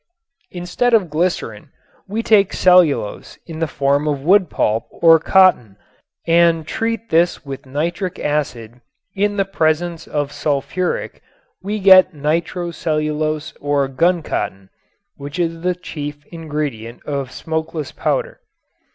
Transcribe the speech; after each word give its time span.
If 0.49 0.57
instead 0.57 0.95
of 0.95 1.11
glycerin 1.11 1.69
we 2.07 2.23
take 2.23 2.53
cellulose 2.53 3.37
in 3.45 3.59
the 3.59 3.67
form 3.67 4.07
of 4.07 4.23
wood 4.23 4.49
pulp 4.49 4.87
or 4.89 5.19
cotton 5.19 5.77
and 6.25 6.65
treat 6.65 7.11
this 7.11 7.45
with 7.45 7.67
nitric 7.67 8.17
acid 8.17 8.81
in 9.15 9.37
the 9.37 9.45
presence 9.45 10.07
of 10.07 10.31
sulfuric 10.31 11.21
we 11.61 11.77
get 11.77 12.15
nitrocellulose 12.15 13.53
or 13.61 13.87
guncotton, 13.87 14.71
which 15.17 15.37
is 15.37 15.61
the 15.61 15.75
chief 15.75 16.25
ingredient 16.31 17.05
of 17.05 17.31
smokeless 17.31 17.91
powder. 17.91 18.39